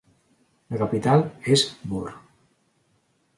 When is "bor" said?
1.93-2.09